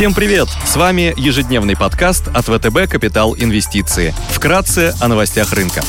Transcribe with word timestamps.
Всем 0.00 0.14
привет! 0.14 0.48
С 0.64 0.76
вами 0.76 1.12
ежедневный 1.18 1.76
подкаст 1.76 2.28
от 2.28 2.46
ВТБ 2.46 2.88
«Капитал 2.88 3.36
Инвестиции». 3.36 4.14
Вкратце 4.30 4.94
о 4.98 5.08
новостях 5.08 5.52
рынка. 5.52 5.82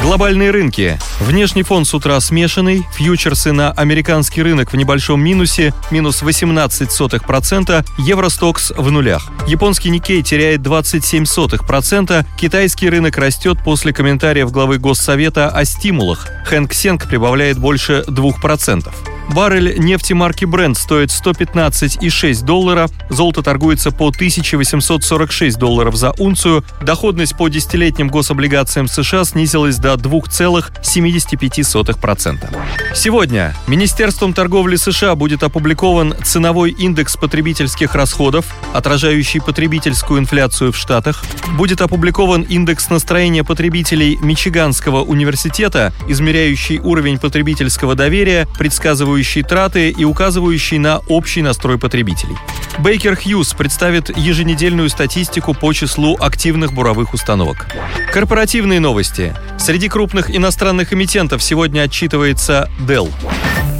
Глобальные 0.00 0.50
рынки. 0.50 0.98
Внешний 1.20 1.62
фон 1.62 1.84
с 1.84 1.92
утра 1.92 2.18
смешанный, 2.20 2.86
фьючерсы 2.94 3.52
на 3.52 3.72
американский 3.72 4.42
рынок 4.42 4.72
в 4.72 4.76
небольшом 4.78 5.22
минусе, 5.22 5.74
минус 5.90 6.22
18%, 6.22 7.84
Евростокс 7.98 8.72
в 8.74 8.90
нулях. 8.90 9.30
Японский 9.46 9.90
Никей 9.90 10.22
теряет 10.22 10.62
27%, 10.62 12.24
китайский 12.38 12.88
рынок 12.88 13.18
растет 13.18 13.58
после 13.62 13.92
комментариев 13.92 14.50
главы 14.50 14.78
Госсовета 14.78 15.50
о 15.50 15.66
стимулах. 15.66 16.28
Хэнк 16.46 16.72
Сенг 16.72 17.06
прибавляет 17.06 17.58
больше 17.58 18.04
2%. 18.08 19.17
Баррель 19.28 19.78
нефти 19.78 20.14
марки 20.14 20.44
Brent 20.44 20.74
стоит 20.74 21.10
115,6 21.10 22.44
доллара, 22.44 22.88
золото 23.10 23.42
торгуется 23.42 23.90
по 23.90 24.08
1846 24.08 25.58
долларов 25.58 25.96
за 25.96 26.12
унцию, 26.12 26.64
доходность 26.80 27.36
по 27.36 27.48
десятилетним 27.48 28.08
гособлигациям 28.08 28.88
США 28.88 29.24
снизилась 29.24 29.76
до 29.76 29.92
2,75%. 29.94 32.48
Сегодня 32.94 33.54
Министерством 33.66 34.32
торговли 34.32 34.76
США 34.76 35.14
будет 35.14 35.42
опубликован 35.42 36.14
ценовой 36.24 36.70
индекс 36.70 37.16
потребительских 37.16 37.94
расходов, 37.94 38.46
отражающий 38.72 39.42
потребительскую 39.42 40.20
инфляцию 40.20 40.72
в 40.72 40.76
Штатах, 40.76 41.22
будет 41.56 41.82
опубликован 41.82 42.42
индекс 42.42 42.88
настроения 42.88 43.44
потребителей 43.44 44.16
Мичиганского 44.16 45.02
университета, 45.02 45.92
измеряющий 46.08 46.78
уровень 46.78 47.18
потребительского 47.18 47.94
доверия, 47.94 48.48
предсказывающий 48.58 49.17
фиксирующий 49.18 49.42
траты 49.42 49.90
и 49.90 50.04
указывающий 50.04 50.78
на 50.78 50.98
общий 51.08 51.42
настрой 51.42 51.78
потребителей. 51.78 52.36
Бейкер 52.78 53.16
Хьюз 53.16 53.52
представит 53.54 54.16
еженедельную 54.16 54.88
статистику 54.88 55.54
по 55.54 55.72
числу 55.72 56.16
активных 56.20 56.72
буровых 56.72 57.14
установок. 57.14 57.66
Корпоративные 58.12 58.78
новости. 58.80 59.34
Среди 59.58 59.88
крупных 59.88 60.34
иностранных 60.34 60.92
эмитентов 60.92 61.42
сегодня 61.42 61.82
отчитывается 61.82 62.70
Dell. 62.86 63.10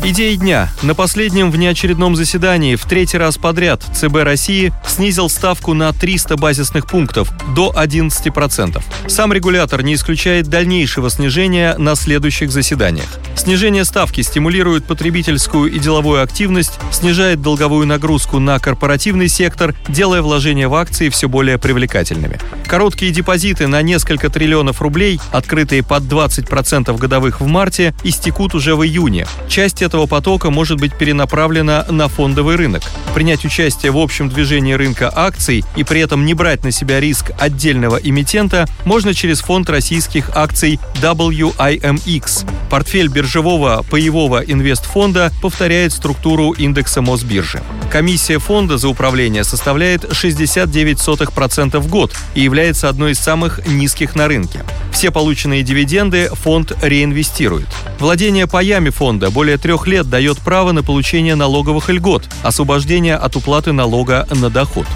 Идеи 0.05 0.37
дня. 0.37 0.71
На 0.83 0.95
последнем 0.95 1.51
внеочередном 1.51 2.15
заседании 2.15 2.77
в 2.77 2.85
третий 2.85 3.19
раз 3.19 3.37
подряд 3.37 3.83
ЦБ 3.95 4.23
России 4.23 4.73
снизил 4.87 5.29
ставку 5.29 5.75
на 5.75 5.93
300 5.93 6.37
базисных 6.37 6.87
пунктов 6.87 7.31
до 7.55 7.75
11%. 7.77 8.81
Сам 9.09 9.33
регулятор 9.33 9.83
не 9.83 9.95
исключает 9.95 10.47
дальнейшего 10.47 11.11
снижения 11.11 11.77
на 11.79 11.97
следующих 11.97 12.53
заседаниях. 12.53 13.09
Снижение 13.35 13.85
ставки 13.85 14.21
стимулирует 14.21 14.85
потребительскую 14.85 15.71
и 15.71 15.79
деловую 15.79 16.23
активность, 16.23 16.79
снижает 16.93 17.43
долговую 17.43 17.87
нагрузку 17.87 18.39
на 18.39 18.59
корпоративный 18.61 19.29
сектор, 19.29 19.75
делая 19.89 20.23
вложения 20.23 20.69
в 20.69 20.75
акции 20.75 21.09
все 21.09 21.29
более 21.29 21.59
привлекательными. 21.59 22.39
Короткие 22.67 23.13
депозиты 23.13 23.67
на 23.67 23.83
несколько 23.83 24.29
триллионов 24.29 24.81
рублей, 24.83 25.21
открытые 25.33 25.83
под 25.83 26.05
20% 26.05 26.97
годовых 26.99 27.41
в 27.41 27.47
марте, 27.47 27.95
истекут 28.05 28.55
уже 28.55 28.77
в 28.77 28.85
июне. 28.85 29.27
Часть 29.49 29.83
этого 29.89 30.07
потока 30.07 30.51
может 30.51 30.79
быть 30.79 30.95
перенаправлена 30.95 31.87
на 31.89 32.09
фондовый 32.09 32.57
рынок. 32.57 32.83
Принять 33.15 33.45
участие 33.45 33.91
в 33.91 33.99
общем 33.99 34.29
движении 34.29 34.75
рынка 34.75 35.11
акций 35.15 35.65
и 35.77 35.83
при 35.83 36.03
этом 36.03 36.27
не 36.27 36.35
брать 36.35 36.63
на 36.63 36.71
себя 36.71 37.01
риск 37.01 37.33
отдельного 37.39 37.97
эмитента 37.97 38.67
можно 38.85 39.15
через 39.15 39.41
фонд 39.41 39.71
российских 39.71 40.31
акций 40.37 40.79
WIMX. 41.01 42.47
Портфель 42.69 43.09
биржевого 43.09 43.83
паевого 43.91 44.41
инвестфонда 44.45 45.33
повторяет 45.41 45.93
структуру 45.93 46.53
индекса 46.53 47.01
Мосбиржи. 47.01 47.63
Комиссия 47.91 48.39
фонда 48.39 48.77
за 48.77 48.89
управление 48.89 49.45
составляет 49.45 50.05
69% 50.05 51.79
в 51.79 51.89
год 51.89 52.15
и 52.35 52.43
является 52.43 52.91
одной 52.91 53.13
из 53.13 53.19
самых 53.19 53.67
низких 53.67 54.15
на 54.15 54.29
рынке. 54.29 54.61
Все 54.93 55.11
полученные 55.11 55.63
дивиденды 55.63 56.29
фонд 56.35 56.73
реинвестирует. 56.83 57.69
Владение 57.99 58.47
паями 58.47 58.91
фонда 58.91 59.31
более 59.31 59.57
трех 59.79 59.87
лет 59.87 60.11
дает 60.11 60.39
право 60.39 60.73
на 60.73 60.83
получение 60.83 61.35
налоговых 61.35 61.89
льгот, 61.89 62.25
освобождение 62.43 63.15
от 63.15 63.37
уплаты 63.37 63.73
налога 63.73 64.27
на 64.31 64.51
доход. 64.51 64.87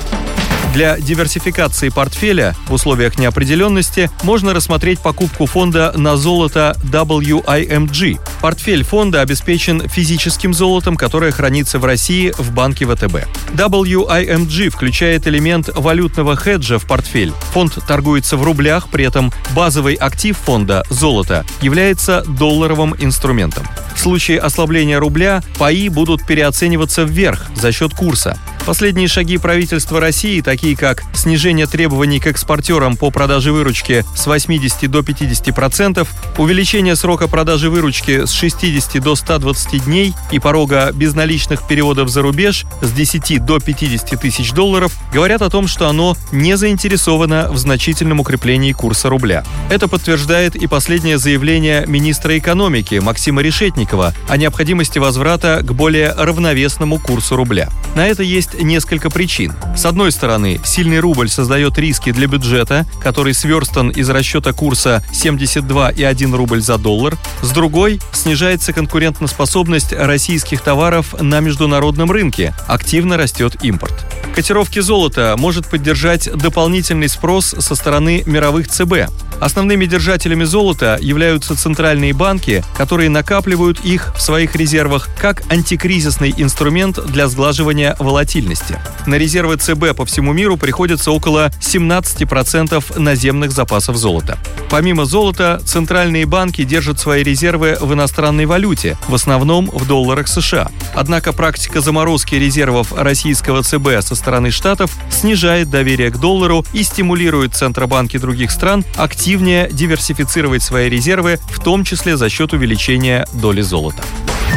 Для 0.72 0.99
диверсификации 0.99 1.91
портфеля 1.91 2.56
в 2.66 2.72
условиях 2.72 3.19
неопределенности 3.19 4.10
можно 4.22 4.55
рассмотреть 4.55 5.00
покупку 5.00 5.44
фонда 5.44 5.93
на 5.97 6.16
золото 6.16 6.75
WIMG. 6.83 8.19
Портфель 8.41 8.82
фонда 8.82 9.21
обеспечен 9.21 9.87
физическим 9.87 10.55
золотом, 10.55 10.97
которое 10.97 11.31
хранится 11.31 11.78
в 11.78 11.84
России 11.84 12.32
в 12.38 12.53
банке 12.53 12.87
ВТБ. 12.87 13.27
WIMG 13.53 14.71
включает 14.71 15.27
элемент 15.27 15.69
валютного 15.75 16.37
хеджа 16.37 16.78
в 16.78 16.87
портфель. 16.87 17.34
Фонд 17.53 17.78
торгуется 17.87 18.38
в 18.38 18.43
рублях, 18.43 18.88
при 18.88 19.05
этом 19.05 19.31
базовый 19.55 19.94
актив 19.94 20.38
фонда– 20.38 20.84
золото– 20.88 21.44
является 21.61 22.25
долларовым 22.27 22.97
инструментом. 22.99 23.66
В 23.94 24.00
случае 24.00 24.41
ослабления 24.41 24.99
рубля 24.99 25.43
паи 25.59 25.88
будут 25.88 26.27
переоцениваться 26.27 27.03
вверх 27.03 27.47
за 27.55 27.72
счет 27.72 27.93
курса. 27.93 28.38
Последние 28.65 29.09
шаги 29.09 29.39
правительства 29.39 29.99
России, 29.99 30.41
такие 30.41 30.77
как 30.77 31.03
снижение 31.15 31.67
требований 31.67 32.21
к 32.21 32.28
экспортерам 32.28 32.97
по 32.97 33.11
продаже 33.11 33.50
выручки 33.50 34.05
с 34.15 34.27
80 34.27 34.89
до 34.89 35.00
50%, 35.00 36.06
увеличение 36.39 36.95
срока 36.95 37.27
продажи 37.27 37.69
выручки 37.69 38.25
с 38.25 38.31
60 38.31 39.03
до 39.03 39.17
120 39.17 39.84
дней 39.84 40.15
и 40.31 40.39
порога 40.39 40.93
безналичных 40.95 41.67
переводов 41.67 42.09
за 42.09 42.23
рубеж 42.23 42.65
с 42.81 42.93
10 42.93 43.45
до 43.45 43.59
50 43.59 44.21
тысяч 44.21 44.53
долларов, 44.53 44.93
говорят 45.12 45.43
о 45.43 45.50
том, 45.50 45.67
что 45.67 45.89
оно 45.89 46.17
не 46.31 46.56
заинтересовано 46.56 47.49
в 47.50 47.59
значительном 47.59 48.21
укреплении 48.21 48.71
курса 48.71 49.09
рубля. 49.09 49.44
Это 49.71 49.89
подтверждает 49.89 50.55
и 50.55 50.69
последнее 50.69 51.19
заявление 51.19 51.84
министра 51.89 52.39
экономики 52.39 53.00
Максима 53.03 53.43
Решетникова 53.43 54.15
о 54.29 54.37
необходимости 54.37 55.00
возврата 55.00 55.62
к 55.62 55.73
более 55.73 56.12
равновесному 56.12 57.00
курсу 57.00 57.34
рубля. 57.34 57.71
На 57.97 58.06
это 58.06 58.23
есть 58.23 58.51
есть 58.52 58.64
несколько 58.64 59.10
причин. 59.10 59.54
С 59.76 59.86
одной 59.86 60.12
стороны, 60.12 60.60
сильный 60.64 61.00
рубль 61.00 61.28
создает 61.28 61.78
риски 61.78 62.12
для 62.12 62.26
бюджета, 62.26 62.86
который 63.02 63.34
сверстан 63.34 63.90
из 63.90 64.08
расчета 64.10 64.52
курса 64.52 65.04
72,1 65.12 66.36
рубль 66.36 66.60
за 66.60 66.78
доллар. 66.78 67.16
С 67.42 67.50
другой, 67.50 68.00
снижается 68.12 68.72
конкурентоспособность 68.72 69.92
российских 69.92 70.60
товаров 70.62 71.14
на 71.20 71.40
международном 71.40 72.10
рынке, 72.10 72.54
активно 72.66 73.16
растет 73.16 73.56
импорт. 73.62 74.22
Котировки 74.34 74.78
золота 74.78 75.34
может 75.37 75.66
поддержать 75.66 76.31
дополнительный 76.34 77.09
спрос 77.09 77.54
со 77.59 77.75
стороны 77.75 78.22
мировых 78.25 78.66
ЦБ. 78.66 79.10
Основными 79.41 79.84
держателями 79.87 80.44
золота 80.44 80.98
являются 81.00 81.54
центральные 81.54 82.15
банки, 82.15 82.65
которые 82.75 83.10
накапливают 83.10 83.81
их 83.81 84.15
в 84.16 84.22
своих 84.22 84.56
резервах 84.56 85.09
как 85.20 85.43
антикризисный 85.53 86.32
инструмент 86.37 87.04
для 87.06 87.28
сглаживания 87.28 87.94
волатильности. 87.98 88.78
На 89.06 89.16
резервы 89.16 89.56
ЦБ 89.56 89.97
по 89.97 90.06
всему 90.06 90.32
миру 90.32 90.56
приходится 90.56 91.10
около 91.10 91.50
17% 91.60 92.99
наземных 92.99 93.50
запасов 93.53 93.97
золота. 93.97 94.38
Помимо 94.70 95.04
золота, 95.04 95.60
центральные 95.66 96.25
банки 96.25 96.62
держат 96.64 96.99
свои 96.99 97.22
резервы 97.22 97.76
в 97.81 97.93
иностранной 97.93 98.47
валюте, 98.47 98.97
в 99.09 99.14
основном 99.14 99.69
в 99.70 99.87
долларах 99.87 100.28
США. 100.28 100.70
Однако 100.94 101.32
практика 101.32 101.81
заморозки 101.81 102.37
резервов 102.37 102.93
российского 102.94 103.62
ЦБ 103.62 104.00
со 104.00 104.14
стороны 104.22 104.53
Штатов 104.53 104.93
снижает 105.10 105.69
доверие 105.69 106.10
к 106.10 106.19
доллару 106.19 106.65
и 106.72 106.84
стимулирует 106.84 107.55
центробанки 107.55 108.19
других 108.19 108.53
стран 108.53 108.84
активнее 108.97 109.69
диверсифицировать 109.71 110.62
свои 110.62 110.88
резервы, 110.88 111.41
в 111.50 111.62
том 111.62 111.84
числе 111.84 112.16
за 112.16 112.28
счет 112.28 112.53
увеличения 112.53 113.27
доли 113.32 113.62
золота. 113.62 114.05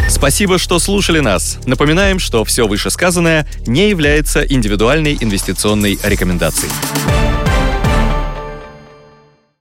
Спасибо, 0.08 0.59
что 0.59 0.78
слушали 0.78 1.20
нас. 1.20 1.58
Напоминаем, 1.66 2.20
что 2.20 2.46
все 2.46 2.68
вышесказанное 2.68 3.48
не 3.66 3.89
является 3.89 4.44
индивидуальной 4.44 5.18
инвестиционной 5.19 5.98
рекомендацией. 6.04 6.72